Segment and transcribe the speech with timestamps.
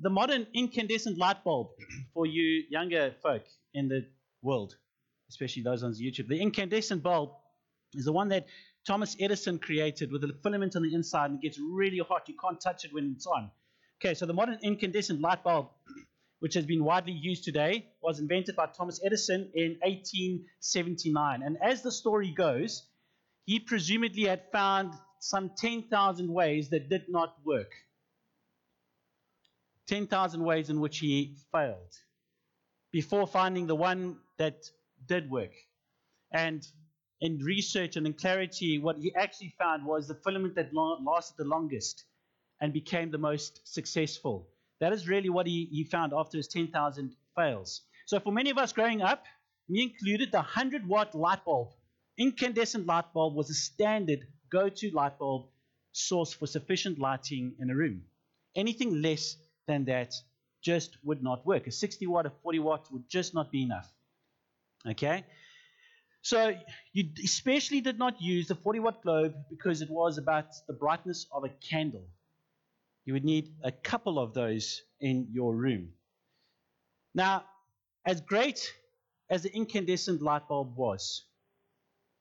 [0.00, 1.68] the modern incandescent light bulb,
[2.14, 3.42] for you younger folk
[3.74, 4.06] in the
[4.42, 4.76] world,
[5.28, 7.30] especially those on YouTube, the incandescent bulb
[7.94, 8.46] is the one that
[8.86, 12.28] Thomas Edison created with a filament on the inside and it gets really hot.
[12.28, 13.50] You can't touch it when it's on.
[14.00, 15.68] Okay, so the modern incandescent light bulb,
[16.38, 21.42] which has been widely used today, was invented by Thomas Edison in 1879.
[21.42, 22.86] And as the story goes,
[23.44, 27.72] he presumably had found some 10,000 ways that did not work.
[29.88, 31.94] 10,000 ways in which he failed
[32.92, 34.70] before finding the one that
[35.06, 35.52] did work.
[36.32, 36.66] And
[37.20, 41.44] in research and in clarity, what he actually found was the filament that lasted the
[41.44, 42.04] longest
[42.60, 44.48] and became the most successful.
[44.80, 47.82] That is really what he, he found after his 10,000 fails.
[48.06, 49.24] So, for many of us growing up,
[49.68, 51.72] me included, the 100 watt light bulb,
[52.16, 55.48] incandescent light bulb, was a standard go to light bulb
[55.92, 58.02] source for sufficient lighting in a room.
[58.54, 59.36] Anything less
[59.68, 60.14] than that
[60.60, 61.68] just would not work.
[61.68, 63.88] A 60 watt, a 40 watt would just not be enough.
[64.84, 65.24] Okay?
[66.22, 66.54] So
[66.92, 71.26] you especially did not use the 40 watt globe because it was about the brightness
[71.30, 72.06] of a candle.
[73.04, 75.90] You would need a couple of those in your room.
[77.14, 77.44] Now,
[78.04, 78.74] as great
[79.30, 81.24] as the incandescent light bulb was,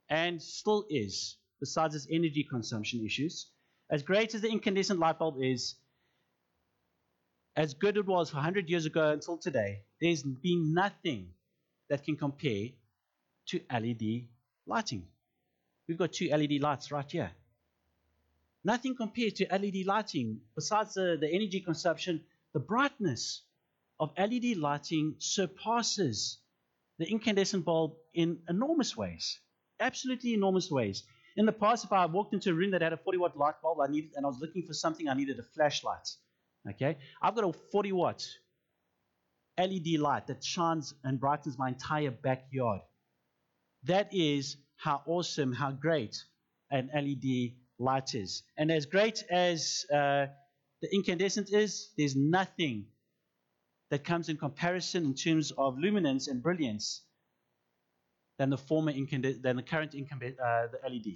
[0.10, 3.48] and still is, besides its energy consumption issues,
[3.90, 5.76] as great as the incandescent light bulb is,
[7.58, 11.34] as good it was 100 years ago until today, there's been nothing
[11.90, 12.68] that can compare
[13.48, 14.28] to LED
[14.68, 15.08] lighting.
[15.88, 17.32] We've got two LED lights right here.
[18.64, 22.24] Nothing compared to LED lighting besides the, the energy consumption.
[22.54, 23.42] The brightness
[24.00, 26.38] of LED lighting surpasses
[27.00, 29.40] the incandescent bulb in enormous ways.
[29.80, 31.04] Absolutely enormous ways.
[31.36, 33.56] In the past, if I walked into a room that had a 40 watt light
[33.64, 36.08] bulb, I needed, and I was looking for something, I needed a flashlight.
[36.70, 38.28] Okay, I've got a 40 watt
[39.58, 42.82] LED light that shines and brightens my entire backyard.
[43.84, 46.24] That is how awesome, how great
[46.70, 48.44] an LED light is.
[48.58, 50.28] And as great as uh,
[50.82, 52.86] the incandescent is, there's nothing
[53.90, 57.02] that comes in comparison in terms of luminance and brilliance
[58.38, 61.16] than the former incandescent, than the current incandescent, uh, the LED.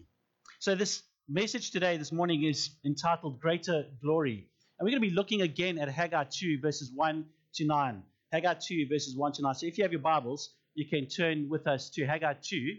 [0.60, 4.48] So this message today, this morning, is entitled "Greater Glory,"
[4.82, 8.02] and we're going to be looking again at Haggai 2 verses 1 to 9.
[8.32, 9.54] Haggai 2 verses 1 to 9.
[9.54, 12.78] So if you have your Bibles, you can turn with us to Haggai 2,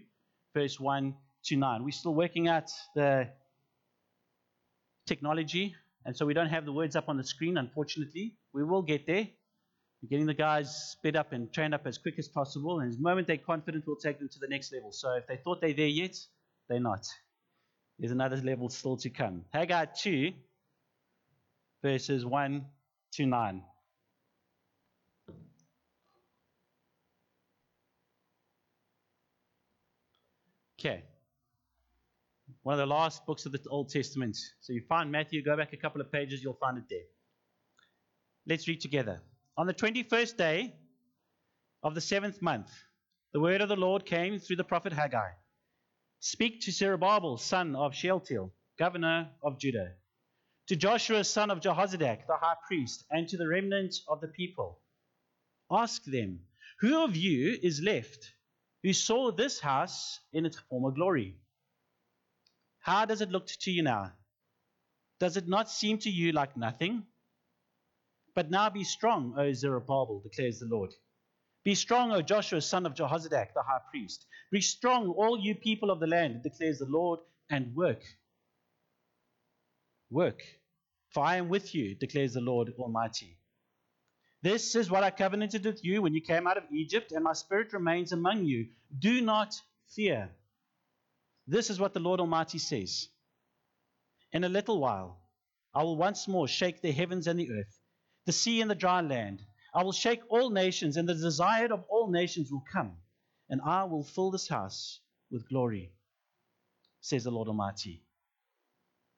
[0.52, 1.14] verse 1
[1.44, 1.84] to 9.
[1.84, 3.28] We're still working out the
[5.06, 8.34] technology, and so we don't have the words up on the screen, unfortunately.
[8.52, 9.28] We will get there.
[10.02, 13.00] We're getting the guys sped up and trained up as quick as possible, and the
[13.00, 14.90] moment they're confident, we'll take them to the next level.
[14.90, 16.18] So if they thought they're there yet,
[16.68, 17.06] they're not.
[18.00, 19.44] There's another level still to come.
[19.52, 20.32] Haggai 2,
[21.82, 22.64] verses 1
[23.12, 23.62] to 9.
[30.80, 31.02] Okay.
[32.62, 34.36] One of the last books of the Old Testament.
[34.60, 37.04] So you find Matthew, go back a couple of pages, you'll find it there.
[38.46, 39.20] Let's read together.
[39.56, 40.74] On the 21st day
[41.82, 42.70] of the seventh month,
[43.32, 45.30] the word of the Lord came through the prophet Haggai.
[46.20, 49.92] Speak to Zerubbabel, son of Shealtiel, governor of Judah,
[50.68, 54.80] to Joshua, son of Jehozadak, the high priest, and to the remnant of the people.
[55.70, 56.40] Ask them,
[56.80, 58.32] Who of you is left
[58.82, 61.36] who saw this house in its former glory.
[62.80, 64.12] How does it look to you now?
[65.20, 67.04] Does it not seem to you like nothing?
[68.34, 70.92] But now be strong, O Zerubbabel, declares the Lord.
[71.64, 74.26] Be strong, O Joshua, son of Jehozadak, the high priest.
[74.50, 77.20] Be strong, all you people of the land, declares the Lord,
[77.50, 78.02] and work.
[80.12, 80.42] Work,
[81.08, 83.38] for I am with you, declares the Lord Almighty.
[84.42, 87.32] This is what I covenanted with you when you came out of Egypt, and my
[87.32, 88.68] spirit remains among you.
[88.98, 89.54] Do not
[89.94, 90.30] fear.
[91.46, 93.08] This is what the Lord Almighty says.
[94.32, 95.18] In a little while,
[95.74, 97.80] I will once more shake the heavens and the earth,
[98.26, 99.40] the sea and the dry land.
[99.74, 102.98] I will shake all nations, and the desired of all nations will come,
[103.48, 105.00] and I will fill this house
[105.30, 105.92] with glory,
[107.00, 108.02] says the Lord Almighty.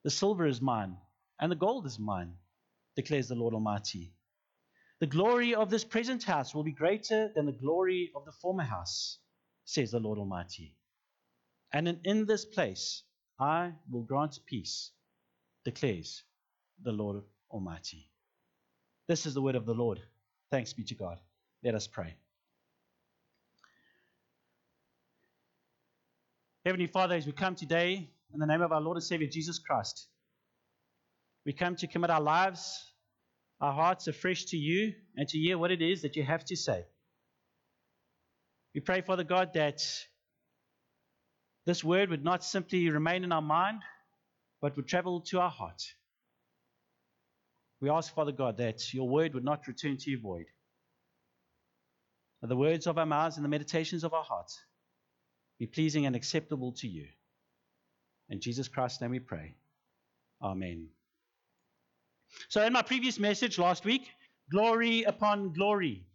[0.04, 0.98] The silver is mine,
[1.40, 2.34] and the gold is mine,
[2.94, 4.12] declares the Lord Almighty.
[5.00, 8.62] The glory of this present house will be greater than the glory of the former
[8.62, 9.18] house,
[9.64, 10.76] says the Lord Almighty.
[11.72, 13.02] And in, this place
[13.40, 14.92] I will grant peace,
[15.64, 16.22] declares
[16.82, 18.10] the Lord Almighty.
[19.08, 20.00] This is the word of the Lord.
[20.50, 21.18] Thanks be to God.
[21.62, 22.14] Let us pray.
[26.64, 29.58] Heavenly Father, as we come today in the name of our Lord and Savior Jesus
[29.58, 30.08] Christ,
[31.46, 32.90] we come to commit our lives
[33.60, 36.56] our hearts afresh to you and to hear what it is that you have to
[36.56, 36.84] say.
[38.74, 39.80] We pray, Father God, that
[41.64, 43.80] this word would not simply remain in our mind,
[44.60, 45.82] but would travel to our heart.
[47.80, 50.46] We ask, Father God, that your word would not return to you void.
[52.42, 54.60] That the words of our mouths and the meditations of our hearts
[55.58, 57.06] be pleasing and acceptable to you.
[58.28, 59.54] In Jesus Christ's name we pray.
[60.42, 60.88] Amen.
[62.48, 64.08] So, in my previous message last week,
[64.50, 66.06] glory upon glory,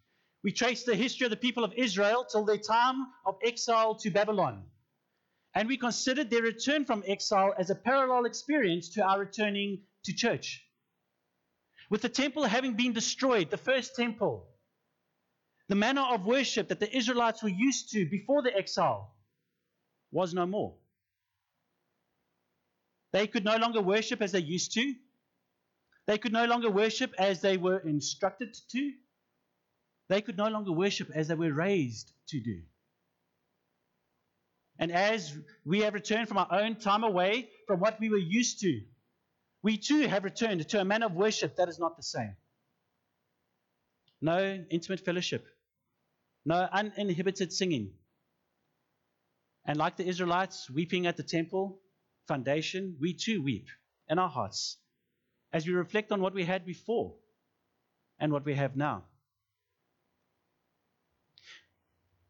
[0.44, 4.10] we traced the history of the people of Israel till their time of exile to
[4.10, 4.64] Babylon.
[5.56, 10.14] And we considered their return from exile as a parallel experience to our returning to
[10.14, 10.64] church.
[11.90, 14.48] With the temple having been destroyed, the first temple,
[15.68, 19.16] the manner of worship that the Israelites were used to before the exile
[20.12, 20.76] was no more.
[23.12, 24.94] They could no longer worship as they used to.
[26.06, 28.92] They could no longer worship as they were instructed to.
[30.10, 32.62] They could no longer worship as they were raised to do.
[34.80, 38.62] And as we have returned from our own time away from what we were used
[38.62, 38.82] to,
[39.62, 42.36] we too have returned to a manner of worship that is not the same.
[44.22, 45.46] No intimate fellowship,
[46.46, 47.92] no uninhibited singing.
[49.66, 51.80] And like the Israelites weeping at the temple
[52.30, 53.68] foundation, we too weep
[54.08, 54.78] in our hearts
[55.52, 57.16] as we reflect on what we had before
[58.20, 59.04] and what we have now.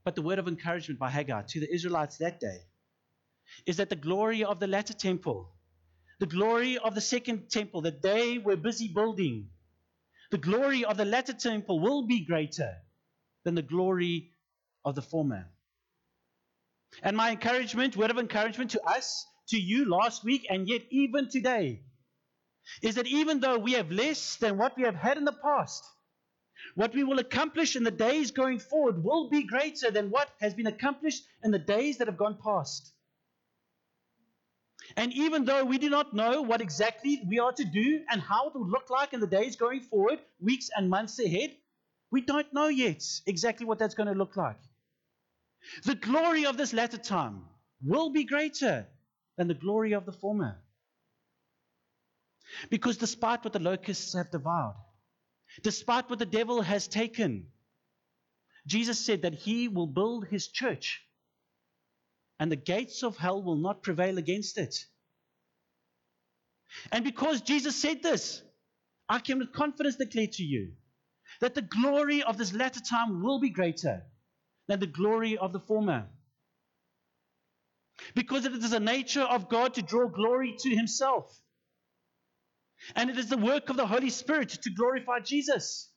[0.03, 2.59] But the word of encouragement by Haggai to the Israelites that day
[3.65, 5.51] is that the glory of the latter temple,
[6.19, 9.49] the glory of the second temple that they were busy building,
[10.31, 12.73] the glory of the latter temple will be greater
[13.43, 14.31] than the glory
[14.85, 15.45] of the former.
[17.03, 21.29] And my encouragement, word of encouragement to us, to you last week, and yet even
[21.29, 21.81] today,
[22.81, 25.83] is that even though we have less than what we have had in the past,
[26.75, 30.53] what we will accomplish in the days going forward will be greater than what has
[30.53, 32.93] been accomplished in the days that have gone past.
[34.97, 38.47] And even though we do not know what exactly we are to do and how
[38.49, 41.55] it will look like in the days going forward, weeks and months ahead,
[42.11, 44.59] we don't know yet exactly what that's going to look like.
[45.83, 47.45] The glory of this latter time
[47.83, 48.87] will be greater
[49.39, 50.57] than the glory of the former.
[52.69, 54.75] Because despite what the locusts have devoured,
[55.63, 57.47] despite what the devil has taken,
[58.67, 61.01] Jesus said that he will build his church
[62.37, 64.75] and the gates of hell will not prevail against it.
[66.91, 68.41] And because Jesus said this,
[69.07, 70.73] I can with confidence declare to you
[71.39, 74.03] that the glory of this latter time will be greater
[74.67, 76.09] than the glory of the former.
[78.15, 81.35] Because it is the nature of God to draw glory to himself.
[82.95, 85.91] And it is the work of the Holy Spirit to glorify Jesus,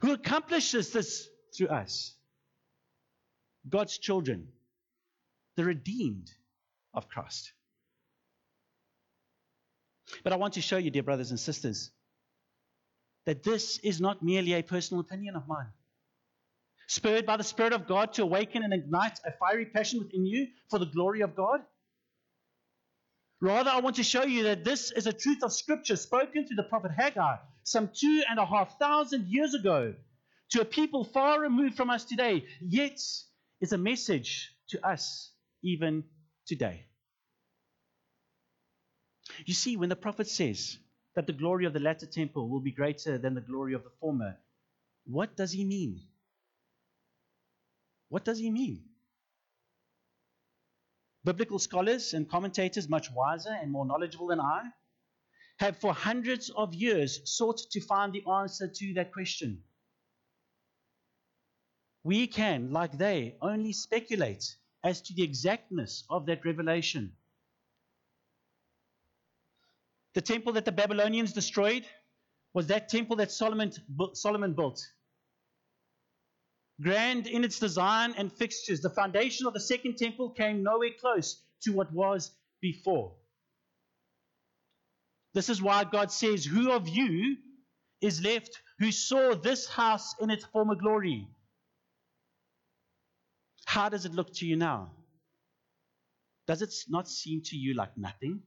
[0.00, 2.14] who accomplishes this through us.
[3.68, 4.48] God's children,
[5.56, 6.30] the redeemed
[6.94, 7.52] of Christ.
[10.22, 11.90] But I want to show you, dear brothers and sisters,
[13.26, 15.72] that this is not merely a personal opinion of mine.
[16.88, 20.48] Spurred by the Spirit of God to awaken and ignite a fiery passion within you
[20.68, 21.60] for the glory of God
[23.40, 26.54] Rather, I want to show you that this is a truth of Scripture spoken to
[26.54, 29.94] the prophet Haggai some two and a half thousand years ago
[30.50, 32.98] to a people far removed from us today, yet
[33.60, 35.30] is a message to us
[35.62, 36.02] even
[36.46, 36.86] today.
[39.44, 40.78] You see, when the prophet says
[41.14, 43.90] that the glory of the latter temple will be greater than the glory of the
[44.00, 44.36] former,
[45.04, 46.00] what does he mean?
[48.08, 48.84] What does he mean?
[51.24, 54.62] Biblical scholars and commentators, much wiser and more knowledgeable than I,
[55.58, 59.62] have for hundreds of years sought to find the answer to that question.
[62.04, 67.12] We can, like they, only speculate as to the exactness of that revelation.
[70.14, 71.84] The temple that the Babylonians destroyed
[72.54, 73.72] was that temple that Solomon,
[74.14, 74.80] Solomon built
[76.80, 78.80] grand in its design and fixtures.
[78.80, 82.30] The foundation of the second temple came nowhere close to what was
[82.60, 83.12] before.
[85.34, 87.36] This is why God says, Who of you
[88.00, 91.28] is left who saw this house in its former glory?
[93.66, 94.92] How does it look to you now?
[96.46, 98.40] Does it not seem to you like nothing?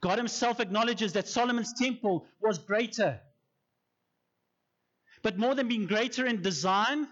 [0.00, 3.20] God Himself acknowledges that Solomon's temple was greater
[5.22, 7.06] but more than being greater in design,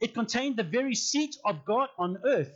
[0.00, 2.54] it contained the very seat of God on earth.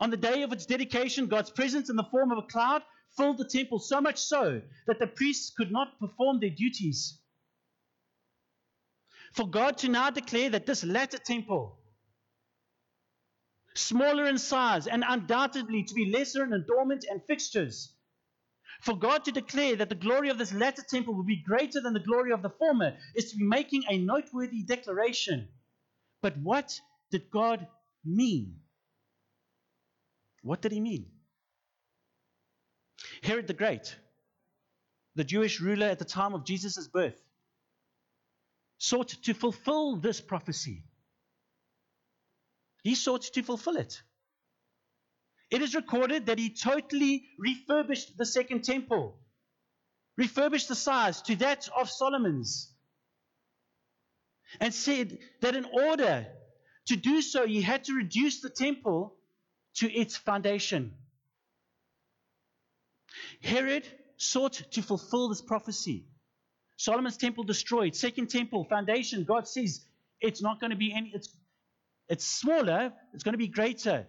[0.00, 2.82] On the day of its dedication, God's presence in the form of a cloud
[3.16, 7.18] filled the temple so much so that the priests could not perform their duties.
[9.32, 11.78] For God to now declare that this latter temple,
[13.74, 17.94] smaller in size and undoubtedly to be lesser in adornment and fixtures,
[18.80, 21.92] for God to declare that the glory of this latter temple will be greater than
[21.92, 25.48] the glory of the former is to be making a noteworthy declaration.
[26.22, 26.78] But what
[27.10, 27.66] did God
[28.04, 28.56] mean?
[30.42, 31.06] What did he mean?
[33.22, 33.96] Herod the Great,
[35.14, 37.20] the Jewish ruler at the time of Jesus' birth,
[38.78, 40.84] sought to fulfill this prophecy.
[42.82, 44.00] He sought to fulfill it.
[45.50, 49.18] It is recorded that he totally refurbished the second temple,
[50.16, 52.72] refurbished the size to that of Solomon's,
[54.60, 56.26] and said that in order
[56.86, 59.16] to do so, he had to reduce the temple
[59.74, 60.94] to its foundation.
[63.42, 66.06] Herod sought to fulfill this prophecy.
[66.76, 69.24] Solomon's temple destroyed, second temple foundation.
[69.24, 69.84] God says
[70.20, 71.10] it's not going to be any.
[71.14, 71.28] It's
[72.08, 72.92] it's smaller.
[73.14, 74.06] It's going to be greater.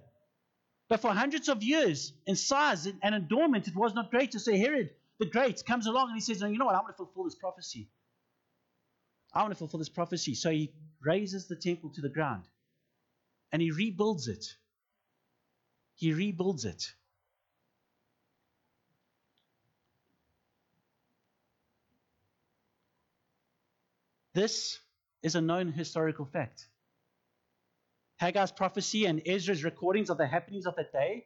[0.91, 4.39] But for hundreds of years, in size and adornment, it was not greater.
[4.39, 6.75] So Herod the Great comes along and he says, "You know what?
[6.75, 7.89] I want to fulfill this prophecy.
[9.33, 12.43] I want to fulfill this prophecy." So he razes the temple to the ground,
[13.53, 14.57] and he rebuilds it.
[15.95, 16.93] He rebuilds it.
[24.33, 24.77] This
[25.23, 26.67] is a known historical fact.
[28.21, 31.25] Haggai's prophecy and Ezra's recordings of the happenings of that day,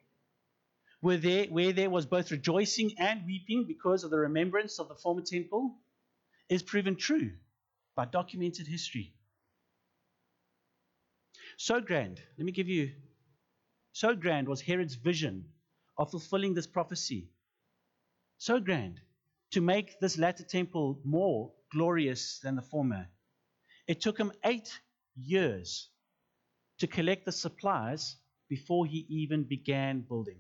[1.02, 4.96] where there, where there was both rejoicing and weeping because of the remembrance of the
[4.96, 5.75] former temple,
[6.48, 7.32] is proven true
[7.96, 9.14] by documented history.
[11.58, 12.94] So grand, let me give you,
[13.92, 15.50] so grand was Herod's vision
[15.98, 17.28] of fulfilling this prophecy.
[18.38, 19.02] So grand
[19.52, 23.10] to make this latter temple more glorious than the former.
[23.86, 24.80] It took him eight
[25.18, 25.90] years
[26.79, 28.15] to collect the supplies
[28.50, 30.39] before he even began building.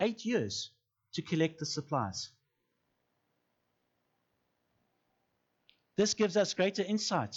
[0.00, 0.70] Eight years
[1.14, 2.30] to collect the supplies.
[5.96, 7.34] This gives us greater insight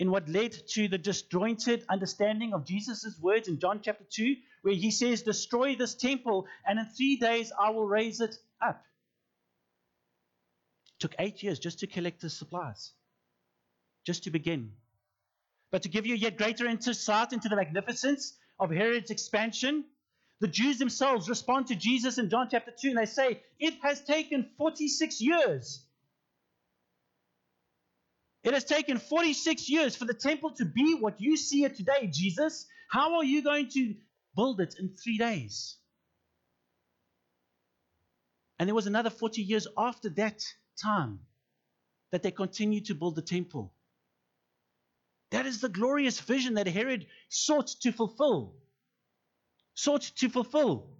[0.00, 4.74] in what led to the disjointed understanding of Jesus' words in John chapter 2, where
[4.74, 8.82] he says, Destroy this temple, and in three days I will raise it up.
[10.86, 12.92] It took eight years just to collect the supplies,
[14.04, 14.72] just to begin.
[15.74, 19.84] But to give you yet greater insight into the magnificence of Herod's expansion,
[20.38, 24.00] the Jews themselves respond to Jesus in John chapter 2 and they say, It has
[24.04, 25.84] taken 46 years.
[28.44, 32.08] It has taken 46 years for the temple to be what you see it today,
[32.08, 32.66] Jesus.
[32.88, 33.96] How are you going to
[34.36, 35.76] build it in three days?
[38.60, 40.40] And there was another 40 years after that
[40.80, 41.18] time
[42.12, 43.73] that they continued to build the temple.
[45.30, 48.54] That is the glorious vision that Herod sought to fulfill.
[49.74, 50.90] Sought to fulfill.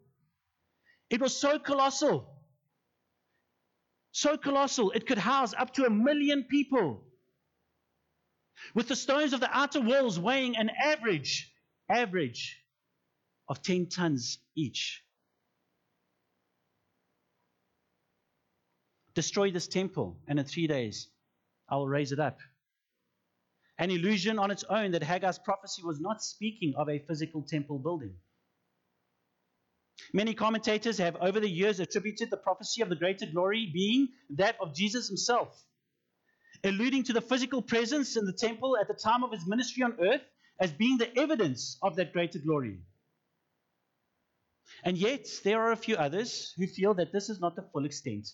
[1.11, 2.28] It was so colossal.
[4.12, 7.04] So colossal, it could house up to a million people.
[8.75, 11.52] With the stones of the outer walls weighing an average,
[11.88, 12.61] average
[13.49, 15.02] of 10 tons each.
[19.14, 21.09] Destroy this temple, and in three days
[21.69, 22.38] I will raise it up.
[23.78, 27.78] An illusion on its own that Haggai's prophecy was not speaking of a physical temple
[27.78, 28.14] building.
[30.12, 34.57] Many commentators have over the years attributed the prophecy of the greater glory being that
[34.61, 35.61] of Jesus himself,
[36.62, 39.97] alluding to the physical presence in the temple at the time of his ministry on
[40.00, 40.23] earth
[40.61, 42.78] as being the evidence of that greater glory.
[44.85, 47.85] And yet, there are a few others who feel that this is not the full
[47.85, 48.28] extent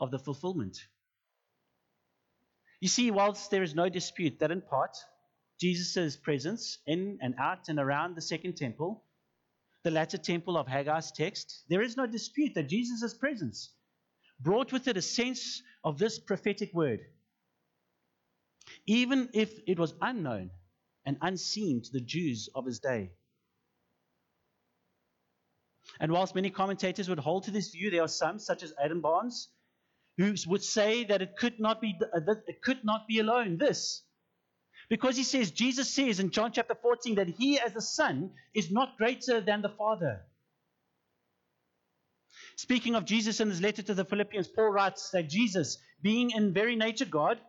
[0.00, 0.78] of the fulfillment.
[2.84, 4.94] You see, whilst there is no dispute that in part
[5.58, 9.02] Jesus' presence in and out and around the second temple,
[9.84, 13.70] the latter temple of Haggai's text, there is no dispute that Jesus' presence
[14.38, 17.00] brought with it a sense of this prophetic word.
[18.84, 20.50] Even if it was unknown
[21.06, 23.12] and unseen to the Jews of his day.
[26.00, 29.00] And whilst many commentators would hold to this view, there are some, such as Adam
[29.00, 29.48] Barnes,
[30.18, 33.58] who would say that it could not be uh, that it could not be alone
[33.58, 34.02] this.
[34.88, 38.70] Because he says jesus says in john chapter 14 that he as the son is
[38.70, 40.22] not greater than the father.
[42.56, 46.52] Speaking of jesus in his letter to the philippians paul writes that jesus being in
[46.52, 47.40] very nature god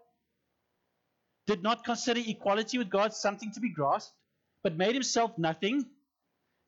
[1.47, 4.13] did not consider equality with god something to be grasped
[4.63, 5.85] but made himself nothing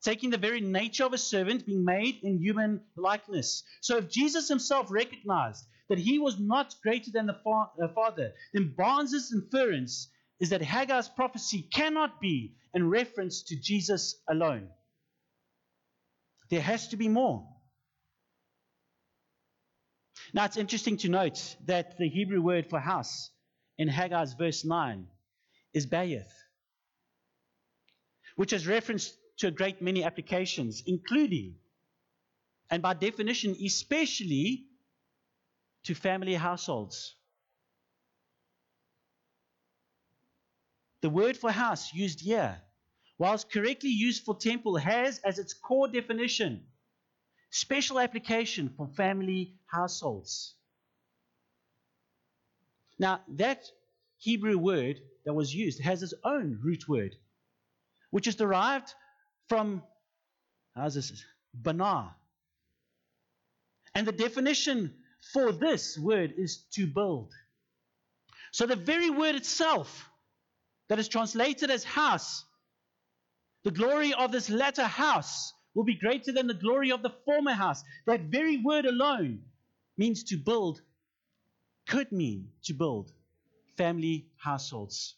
[0.04, 3.64] taking the very nature of a servant, being made in human likeness.
[3.82, 8.34] So if Jesus himself recognized that he was not greater than the fa- uh, Father,
[8.54, 14.70] then Barnes's inference is that Haggai's prophecy cannot be in reference to Jesus alone.
[16.50, 17.48] There has to be more.
[20.34, 23.32] Now it's interesting to note that the Hebrew word for house
[23.78, 25.08] in Haggai's verse 9
[25.74, 26.32] is Bayith,
[28.36, 31.56] which has reference to a great many applications, including,
[32.70, 34.66] and by definition, especially
[35.84, 37.16] to family households.
[41.02, 42.60] The word for house used here,
[43.18, 46.66] whilst correctly used for temple, has as its core definition
[47.50, 50.56] special application for family households.
[53.00, 53.64] Now, that
[54.18, 57.16] Hebrew word that was used has its own root word,
[58.10, 58.94] which is derived
[59.50, 59.84] from,
[60.76, 61.24] how's this?
[61.54, 62.16] Bana.
[63.96, 64.94] And the definition
[65.34, 67.34] for this word is to build.
[68.52, 70.10] So the very word itself
[70.90, 72.46] that is translated as house,
[73.64, 77.54] the glory of this latter house will be greater than the glory of the former
[77.54, 77.84] house.
[78.06, 79.42] That very word alone
[79.98, 80.82] means to build,
[81.88, 83.12] could mean to build
[83.78, 85.16] family households.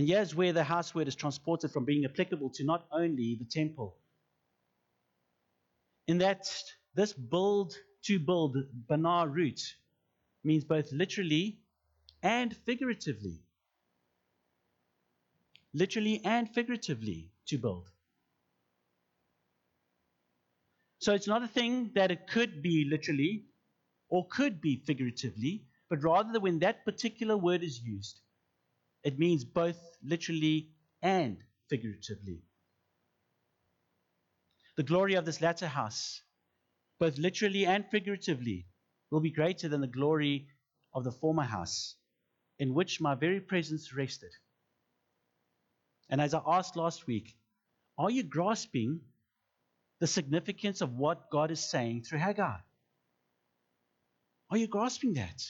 [0.00, 3.44] And here's where the house word is transported from being applicable to not only the
[3.44, 3.98] temple.
[6.06, 6.46] In that
[6.94, 8.56] this build to build,
[8.88, 9.60] bana root,
[10.42, 11.58] means both literally
[12.22, 13.42] and figuratively.
[15.74, 17.90] Literally and figuratively to build.
[21.00, 23.44] So it's not a thing that it could be literally
[24.08, 28.18] or could be figuratively, but rather when that particular word is used,
[29.02, 30.70] it means both literally
[31.02, 31.38] and
[31.68, 32.42] figuratively.
[34.76, 36.22] The glory of this latter house,
[36.98, 38.66] both literally and figuratively,
[39.10, 40.48] will be greater than the glory
[40.94, 41.96] of the former house,
[42.58, 44.32] in which my very presence rested.
[46.08, 47.36] And as I asked last week,
[47.98, 49.00] are you grasping
[50.00, 52.58] the significance of what God is saying through Haggai?
[54.50, 55.42] Are you grasping that?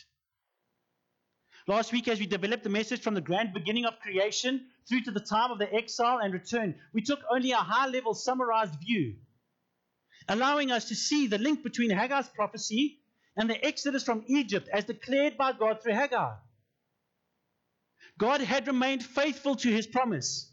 [1.66, 5.10] Last week, as we developed the message from the grand beginning of creation through to
[5.10, 9.16] the time of the exile and return, we took only a high level summarized view,
[10.28, 13.00] allowing us to see the link between Haggai's prophecy
[13.36, 16.34] and the exodus from Egypt as declared by God through Haggai.
[18.18, 20.52] God had remained faithful to his promise.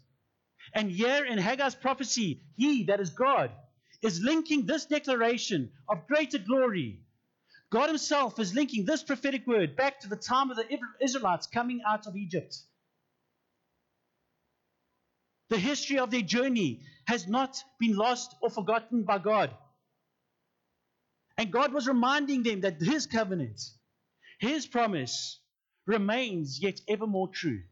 [0.74, 3.50] And here in Haggai's prophecy, he, that is God,
[4.02, 7.00] is linking this declaration of greater glory
[7.70, 10.66] God Himself is linking this prophetic word back to the time of the
[11.02, 12.56] Israelites coming out of Egypt.
[15.50, 19.50] The history of their journey has not been lost or forgotten by God.
[21.36, 23.60] And God was reminding them that His covenant,
[24.40, 25.38] His promise,
[25.86, 27.62] remains yet evermore true.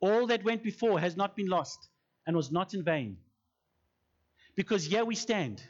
[0.00, 1.88] All that went before has not been lost
[2.26, 3.18] and was not in vain.
[4.54, 5.62] Because here we stand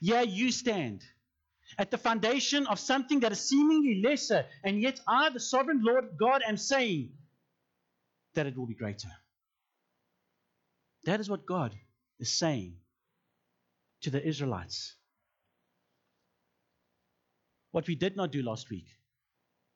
[0.00, 1.02] yeah, you stand
[1.78, 6.04] at the foundation of something that is seemingly lesser, and yet I, the sovereign Lord
[6.18, 7.10] God, am saying
[8.34, 9.08] that it will be greater.
[11.04, 11.74] That is what God
[12.20, 12.74] is saying
[14.02, 14.94] to the Israelites.
[17.72, 18.86] What we did not do last week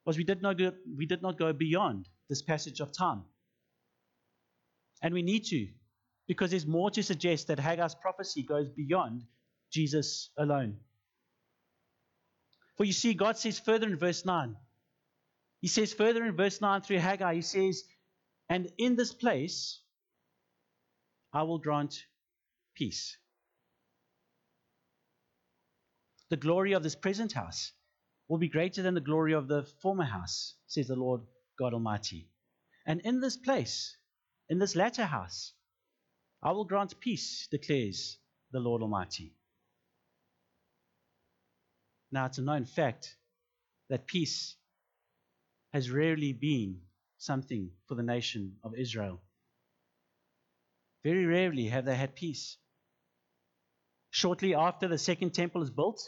[0.05, 3.25] was we did not go, we did not go beyond this passage of time.
[5.03, 5.69] And we need to,
[6.29, 9.25] because there's more to suggest that Haggai's prophecy goes beyond
[9.77, 10.79] Jesus alone.
[12.79, 14.57] For you see, God says further in verse 9,
[15.61, 17.85] He says further in verse 9 through Haggai, He says,
[18.49, 19.81] And in this place
[21.31, 21.95] I will grant
[22.75, 23.19] peace.
[26.31, 27.73] The glory of this present house
[28.29, 31.21] will be greater than the glory of the former house, says the Lord
[31.59, 32.31] God Almighty.
[32.87, 33.95] And in this place,
[34.49, 35.53] in this latter house,
[36.43, 38.17] I will grant peace, declares
[38.53, 39.36] the Lord Almighty.
[42.13, 43.17] Now, it's a known fact
[43.89, 44.57] that peace
[45.73, 46.81] has rarely been
[47.19, 49.21] something for the nation of Israel.
[51.05, 52.57] Very rarely have they had peace.
[54.11, 56.03] Shortly after the second temple is built,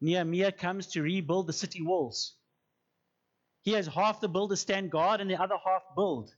[0.00, 2.34] Nehemiah comes to rebuild the city walls.
[3.62, 6.34] He has half the builders stand guard and the other half build.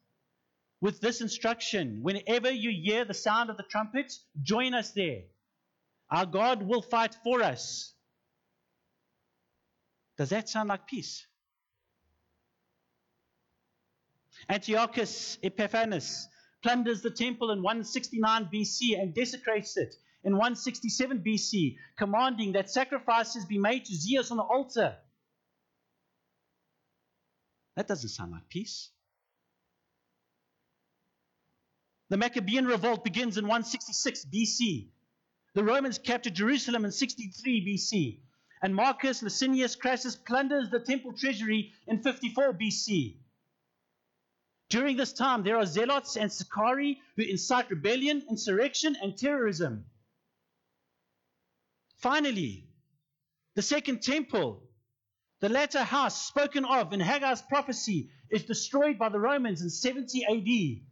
[0.81, 5.23] With this instruction, whenever you hear the sound of the trumpet, join us there.
[6.11, 7.95] Our God will fight for us.
[10.21, 11.27] Does that sound like peace?
[14.51, 16.29] Antiochus Epiphanes
[16.63, 23.47] plunders the temple in 169 BC and desecrates it in 167 BC, commanding that sacrifices
[23.47, 24.95] be made to Zeus on the altar.
[27.77, 28.91] That doesn't sound like peace.
[32.11, 34.89] The Maccabean revolt begins in 166 BC.
[35.55, 38.19] The Romans captured Jerusalem in 63 BC.
[38.63, 43.17] And Marcus Licinius Crassus plunders the temple treasury in 54 BC.
[44.69, 49.85] During this time, there are zealots and Sicarii who incite rebellion, insurrection, and terrorism.
[51.97, 52.69] Finally,
[53.55, 54.63] the second temple,
[55.41, 60.25] the latter house spoken of in Haggai's prophecy, is destroyed by the Romans in 70
[60.25, 60.87] AD.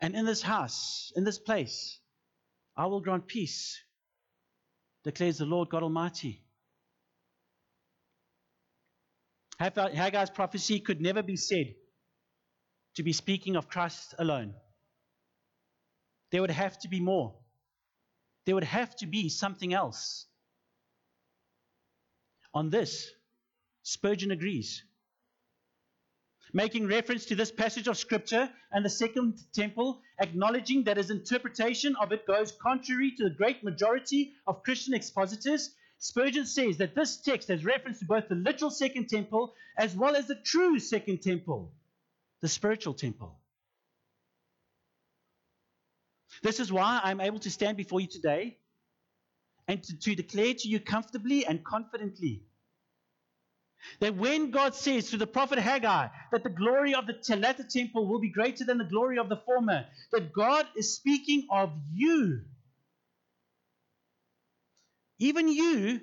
[0.00, 2.00] And in this house, in this place,
[2.76, 3.80] I will grant peace,
[5.04, 6.42] declares the Lord God Almighty.
[9.60, 11.74] Haggai's prophecy could never be said
[12.94, 14.54] to be speaking of Christ alone.
[16.30, 17.34] There would have to be more.
[18.46, 20.26] There would have to be something else.
[22.54, 23.10] On this,
[23.82, 24.82] Spurgeon agrees.
[26.52, 31.94] Making reference to this passage of Scripture and the Second Temple, acknowledging that his interpretation
[31.96, 37.18] of it goes contrary to the great majority of Christian expositors, Spurgeon says that this
[37.18, 41.22] text has reference to both the literal Second Temple as well as the true Second
[41.22, 41.72] Temple,
[42.40, 43.38] the spiritual temple.
[46.42, 48.56] This is why I'm able to stand before you today
[49.68, 52.42] and to, to declare to you comfortably and confidently
[54.00, 58.06] that when God says through the prophet Haggai that the glory of the latter temple
[58.06, 62.42] will be greater than the glory of the former, that God is speaking of you
[65.20, 66.00] even you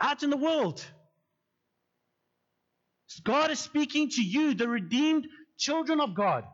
[0.00, 0.84] out in the world.
[3.22, 6.44] God is speaking to you, the redeemed children of God.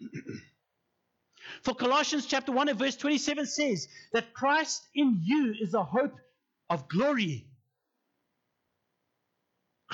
[1.62, 6.14] For Colossians chapter 1 and verse 27 says that Christ in you is the hope
[6.68, 7.46] of glory.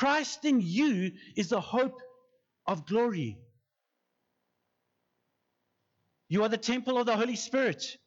[0.01, 2.01] Christ in you is the hope
[2.67, 3.37] of glory.
[6.31, 7.99] You are the temple of the Holy Spirit.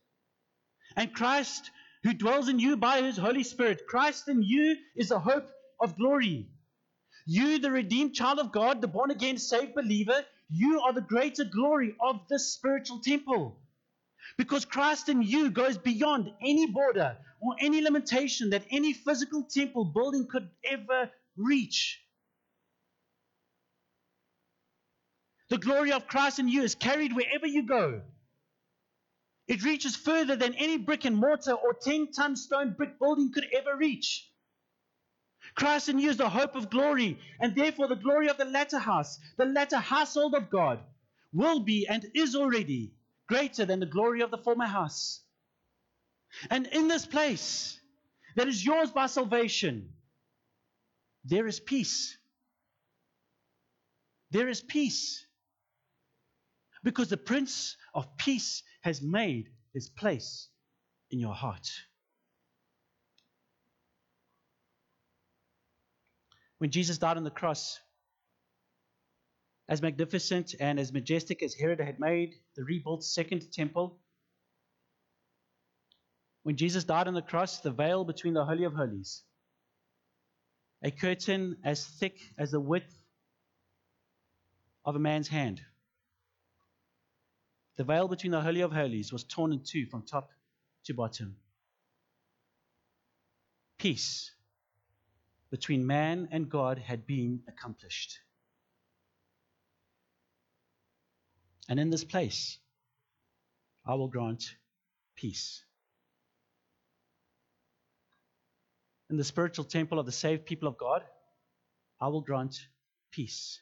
[0.96, 1.70] And Christ
[2.02, 3.86] who dwells in you by his Holy Spirit.
[3.88, 5.48] Christ in you is the hope
[5.80, 6.48] of glory.
[7.28, 11.44] You, the redeemed child of God, the born again saved believer, you are the greater
[11.44, 13.60] glory of this spiritual temple.
[14.40, 19.86] Because Christ in you goes beyond any border or any limitation that any physical temple
[19.86, 22.02] building could ever reach.
[25.50, 28.02] The glory of Christ in you is carried wherever you go.
[29.48, 33.46] It reaches further than any brick and mortar or 10 ton stone brick building could
[33.54, 34.30] ever reach.
[35.56, 38.80] Christ in you is the hope of glory, and therefore the glory of the latter
[38.80, 40.80] house, the latter household of God,
[41.34, 42.94] will be and is already
[43.28, 45.22] greater than the glory of the former house.
[46.50, 47.80] And in this place
[48.36, 49.94] that is yours by salvation,
[51.24, 52.18] there is peace.
[54.32, 55.26] There is peace.
[56.84, 60.50] Because the Prince of Peace has made his place
[61.12, 61.70] in your heart.
[66.58, 67.80] When Jesus died on the cross,
[69.70, 74.00] as magnificent and as majestic as Herod had made the rebuilt second temple,
[76.44, 79.24] when Jesus died on the cross, the veil between the Holy of Holies,
[80.84, 82.94] a curtain as thick as the width
[84.86, 85.62] of a man's hand,
[87.78, 90.30] the veil between the Holy of Holies was torn in two from top
[90.86, 91.38] to bottom.
[93.78, 94.32] Peace
[95.50, 98.20] between man and God had been accomplished.
[101.70, 102.58] And in this place,
[103.86, 104.44] I will grant
[105.16, 105.64] peace.
[109.10, 111.04] In the spiritual temple of the saved people of God,
[112.00, 112.68] I will grant
[113.12, 113.62] peace.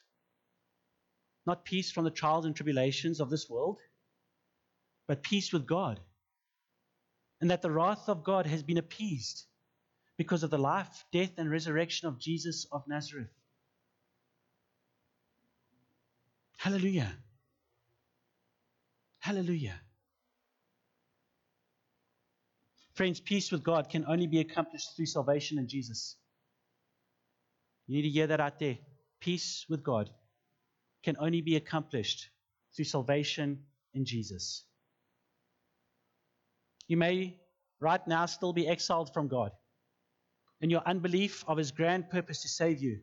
[1.46, 3.78] Not peace from the trials and tribulations of this world
[5.06, 6.00] but peace with God.
[7.40, 9.44] And that the wrath of God has been appeased
[10.16, 13.32] because of the life, death, and resurrection of Jesus of Nazareth.
[16.56, 17.12] Hallelujah.
[19.18, 19.80] Hallelujah.
[22.94, 26.16] Friends, peace with God can only be accomplished through salvation in Jesus.
[27.86, 28.78] You need to hear that out there.
[29.20, 30.10] Peace with God
[31.02, 32.28] can only be accomplished
[32.74, 33.60] through salvation
[33.94, 34.64] in Jesus.
[36.86, 37.38] You may
[37.80, 39.52] right now still be exiled from God
[40.60, 43.00] in your unbelief of His grand purpose to save you.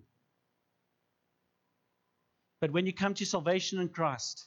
[2.62, 4.46] But when you come to salvation in Christ,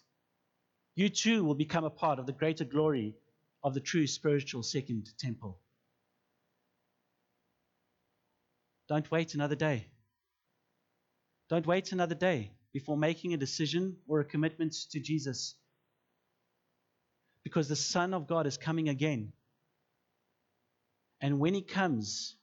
[0.95, 3.15] you too will become a part of the greater glory
[3.65, 5.59] of the true spiritual second temple.
[8.89, 9.87] Don't wait another day.
[11.49, 15.55] Don't wait another day before making a decision or a commitment to Jesus.
[17.45, 19.33] Because the Son of God is coming again.
[21.21, 22.37] And when He comes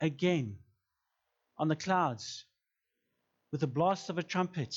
[0.00, 0.56] again
[1.58, 2.44] on the clouds
[3.52, 4.76] with the blast of a trumpet,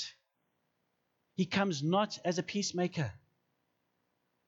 [1.36, 3.12] He comes not as a peacemaker,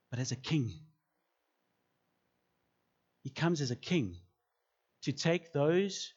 [0.09, 0.73] but as a king.
[3.23, 4.15] He comes as a king
[5.03, 6.13] to take those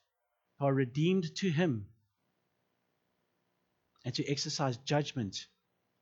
[0.58, 1.86] who are redeemed to Him
[4.04, 5.46] and to exercise judgment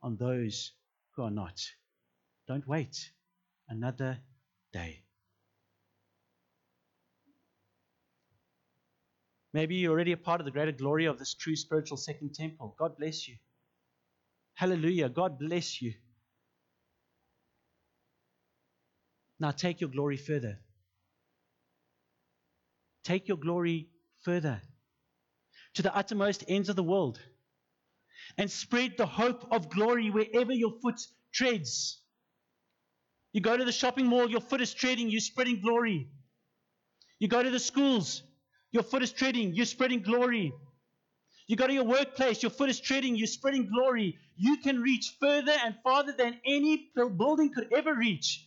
[0.02, 0.72] on those
[1.12, 1.60] who are not.
[2.48, 3.10] Don't wait
[3.68, 4.18] another
[4.72, 5.02] day.
[9.52, 12.74] Maybe you're already a part of the greater glory of this true spiritual second temple.
[12.78, 13.36] God bless you.
[14.54, 15.08] Hallelujah.
[15.08, 15.94] God bless you.
[19.40, 20.58] Now take your glory further.
[23.04, 23.88] Take your glory
[24.22, 24.60] further
[25.74, 27.18] to the uttermost ends of the world
[28.36, 31.00] and spread the hope of glory wherever your foot
[31.32, 32.00] treads.
[33.32, 36.08] You go to the shopping mall, your foot is treading, you're spreading glory.
[37.18, 38.22] You go to the schools,
[38.72, 40.52] your foot is treading, you're spreading glory.
[41.46, 44.18] You go to your workplace, your foot is treading, you're spreading glory.
[44.36, 48.46] You can reach further and farther than any building could ever reach.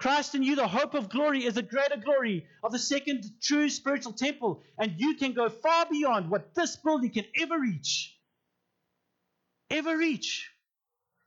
[0.00, 3.68] Christ in you, the hope of glory, is a greater glory of the second true
[3.68, 4.62] spiritual temple.
[4.78, 8.16] And you can go far beyond what this building can ever reach.
[9.68, 10.50] Ever reach.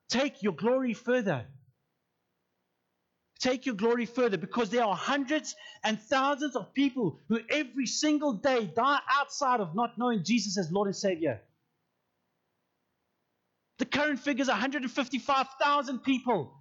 [0.09, 1.45] Take your glory further.
[3.39, 8.33] Take your glory further because there are hundreds and thousands of people who every single
[8.33, 11.41] day die outside of not knowing Jesus as Lord and Savior.
[13.77, 16.55] The current figure is 155,000 people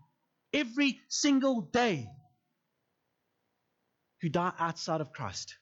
[0.52, 2.08] every single day
[4.20, 5.56] who die outside of Christ.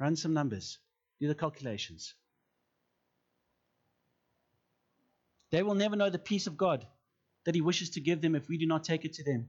[0.00, 0.78] Run some numbers,
[1.20, 2.14] do the calculations.
[5.50, 6.86] They will never know the peace of God
[7.44, 9.48] that He wishes to give them if we do not take it to them.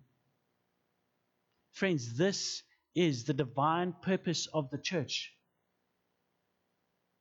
[1.72, 5.34] Friends, this is the divine purpose of the church.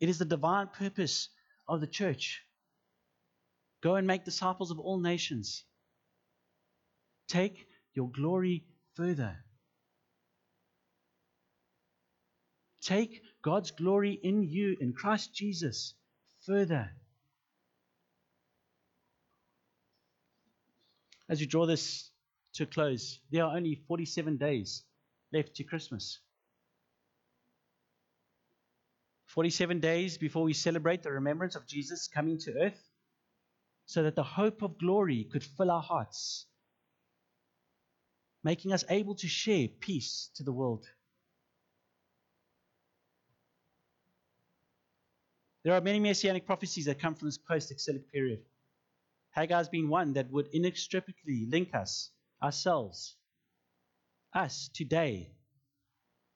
[0.01, 1.29] It is the divine purpose
[1.67, 2.43] of the church.
[3.85, 5.63] Go and make disciples of all nations.
[7.29, 9.37] Take your glory further.
[12.81, 15.93] Take God's glory in you, in Christ Jesus,
[16.47, 16.93] further.
[21.29, 22.11] As we draw this
[22.55, 24.83] to a close, there are only 47 days
[25.31, 26.21] left to Christmas.
[29.27, 32.94] 47 days before we celebrate the remembrance of Jesus coming to earth
[33.87, 36.47] so that the hope of glory could fill our hearts,
[38.43, 40.87] making us able to share peace to the world.
[45.65, 48.41] There are many messianic prophecies that come from this post exilic period.
[49.37, 52.11] Haggai's been one that would inextricably link us,
[52.43, 53.17] ourselves,
[54.35, 55.33] us today,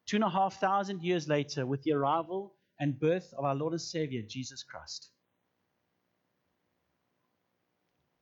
[0.07, 3.75] two and a half thousand years later, with the arrival and birth of our Lord
[3.75, 5.11] and Savior, Jesus Christ.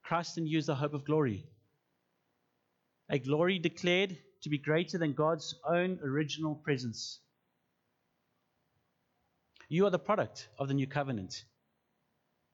[0.07, 1.45] Christ in you is the hope of glory.
[3.09, 7.19] A glory declared to be greater than God's own original presence.
[9.69, 11.45] You are the product of the new covenant,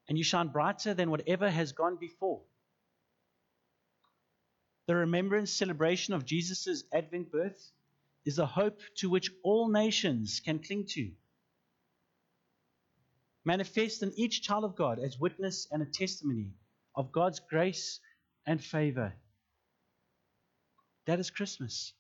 [0.09, 2.41] and you shine brighter than whatever has gone before.
[4.87, 7.71] The remembrance celebration of Jesus' Advent birth
[8.25, 11.11] is a hope to which all nations can cling to.
[13.45, 16.55] Manifest in each child of God as witness and a testimony
[16.94, 18.00] of God's grace
[18.46, 19.12] and favor.
[21.07, 21.92] That is Christmas.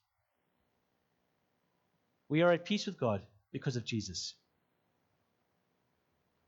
[2.28, 4.34] We are at peace with God because of Jesus.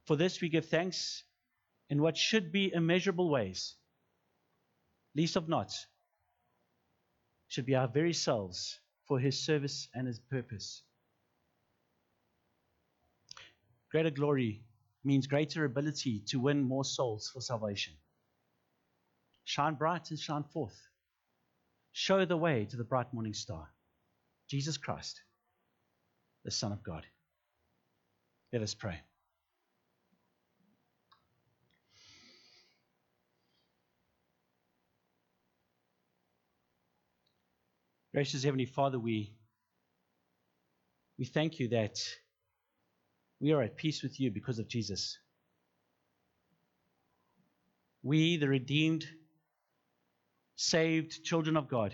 [0.06, 1.24] For this, we give thanks
[1.90, 3.74] in what should be immeasurable ways.
[5.14, 5.72] Least of not,
[7.48, 10.82] should be our very selves for His service and His purpose.
[13.90, 14.64] Greater glory
[15.04, 17.94] means greater ability to win more souls for salvation.
[19.44, 20.78] Shine bright and shine forth.
[21.92, 23.68] Show the way to the bright morning star,
[24.48, 25.20] Jesus Christ,
[26.44, 27.06] the Son of God.
[28.52, 29.00] Let us pray.
[38.12, 39.34] Gracious Heavenly Father, we,
[41.18, 41.98] we thank you that
[43.40, 45.18] we are at peace with you because of Jesus.
[48.04, 49.04] We, the redeemed,
[50.56, 51.92] saved children of God,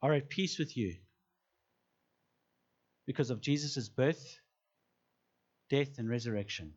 [0.00, 0.94] are at peace with you
[3.06, 4.38] because of Jesus' birth,
[5.70, 6.72] death, and resurrection.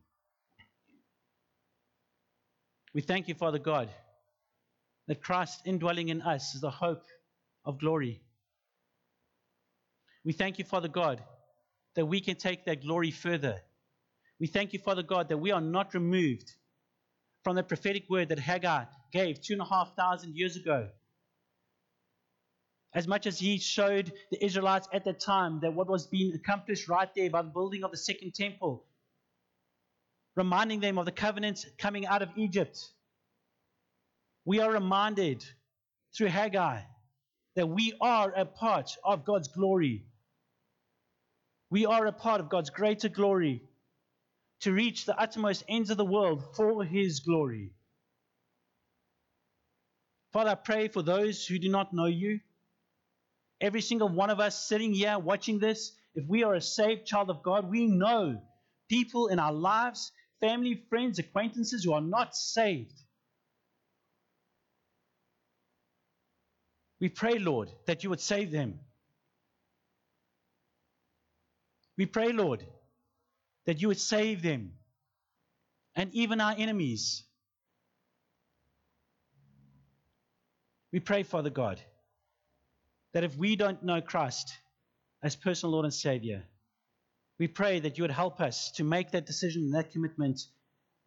[2.94, 3.90] We thank you, Father God,
[5.08, 7.04] that Christ indwelling in us is the hope
[7.66, 8.22] of glory.
[10.24, 11.22] We thank you, Father God,
[11.96, 13.62] that we can take that glory further.
[14.40, 16.52] We thank you, Father God, that we are not removed
[17.46, 20.90] from the prophetic word that Haggai gave two and a half thousand years ago.
[22.92, 26.90] As much as he showed the Israelites at that time that what was being accomplished
[26.90, 28.84] right there by the building of the second temple,
[30.36, 32.80] reminding them of the covenant coming out of Egypt,
[34.44, 35.46] we are reminded
[36.18, 36.82] through Haggai
[37.56, 40.04] that we are a part of God's glory.
[41.70, 43.62] We are a part of God's greater glory
[44.62, 47.72] to reach the uttermost ends of the world for His glory.
[50.34, 52.40] Father, I pray for those who do not know you.
[53.62, 57.30] Every single one of us sitting here watching this, if we are a saved child
[57.30, 58.42] of God, we know
[58.90, 62.94] people in our lives, family, friends, acquaintances who are not saved.
[67.00, 68.80] We pray, Lord, that you would save them.
[71.98, 72.66] We pray, Lord,
[73.66, 74.74] that you would save them
[75.96, 77.24] and even our enemies.
[80.92, 81.82] We pray, Father God,
[83.14, 84.54] that if we don't know Christ
[85.24, 86.44] as personal Lord and Savior,
[87.38, 90.42] we pray that you would help us to make that decision and that commitment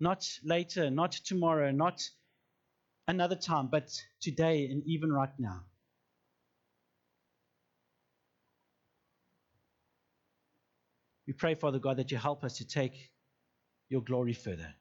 [0.01, 2.03] not later, not tomorrow, not
[3.07, 3.91] another time, but
[4.21, 5.63] today and even right now.
[11.29, 13.11] We pray, Father God, that you help us to take
[13.91, 14.75] your glory further.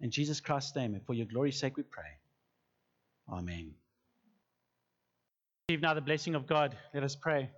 [0.00, 2.10] In Jesus Christ's name, and for your glory's sake, we pray.
[3.30, 3.74] Amen.
[5.68, 6.76] Receive now the blessing of God.
[6.92, 7.50] Let us pray.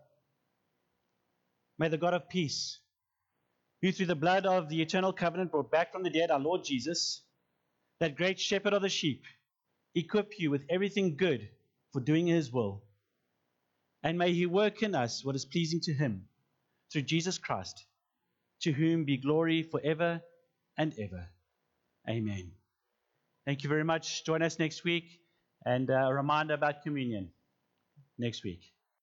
[1.78, 2.78] May the God of peace,
[3.80, 6.64] who through the blood of the eternal covenant brought back from the dead our Lord
[6.64, 7.22] Jesus,
[7.98, 9.24] that great shepherd of the sheep,
[9.94, 11.48] equip you with everything good
[11.94, 12.82] for doing his will.
[14.02, 16.28] And may he work in us what is pleasing to him
[16.92, 17.84] through Jesus Christ,
[18.62, 20.20] to whom be glory forever
[20.76, 21.28] and ever.
[22.08, 22.52] Amen.
[23.46, 24.24] Thank you very much.
[24.24, 25.20] Join us next week
[25.64, 27.30] and uh, a reminder about communion
[28.18, 28.60] next week.